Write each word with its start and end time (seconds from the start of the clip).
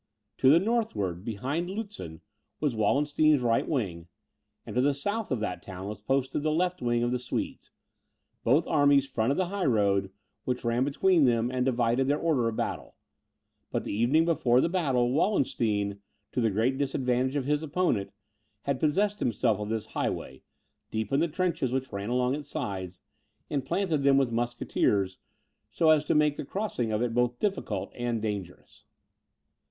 To 0.39 0.49
the 0.49 0.57
northward, 0.59 1.23
behind 1.23 1.69
Lutzen, 1.69 2.21
was 2.59 2.73
Wallenstein's 2.75 3.41
right 3.41 3.69
wing, 3.69 4.07
and 4.65 4.75
to 4.75 4.81
the 4.81 4.95
south 4.95 5.29
of 5.29 5.39
that 5.41 5.61
town 5.61 5.87
was 5.89 6.01
posted 6.01 6.41
the 6.41 6.51
left 6.51 6.81
wing 6.81 7.03
of 7.03 7.11
the 7.11 7.19
Swedes; 7.19 7.69
both 8.43 8.65
armies 8.65 9.05
fronted 9.07 9.37
the 9.37 9.49
high 9.53 9.67
road, 9.67 10.09
which 10.43 10.63
ran 10.63 10.83
between 10.83 11.25
them, 11.25 11.51
and 11.51 11.67
divided 11.67 12.07
their 12.07 12.17
order 12.17 12.47
of 12.47 12.55
battle; 12.55 12.95
but 13.71 13.83
the 13.83 13.93
evening 13.93 14.25
before 14.25 14.59
the 14.59 14.67
battle, 14.69 15.11
Wallenstein, 15.11 15.99
to 16.31 16.41
the 16.41 16.49
great 16.49 16.79
disadvantage 16.79 17.35
of 17.35 17.45
his 17.45 17.61
opponent, 17.61 18.11
had 18.63 18.79
possessed 18.79 19.19
himself 19.19 19.59
of 19.59 19.69
this 19.69 19.85
highway, 19.85 20.41
deepened 20.89 21.21
the 21.21 21.27
trenches 21.27 21.71
which 21.71 21.91
ran 21.93 22.09
along 22.09 22.33
its 22.33 22.49
sides, 22.49 23.01
and 23.51 23.65
planted 23.67 24.01
them 24.01 24.17
with 24.17 24.31
musketeers, 24.31 25.19
so 25.69 25.91
as 25.91 26.03
to 26.05 26.15
make 26.15 26.37
the 26.37 26.43
crossing 26.43 26.91
of 26.91 27.03
it 27.03 27.13
both 27.13 27.37
difficult 27.37 27.91
and 27.93 28.19
dangerous. 28.23 28.85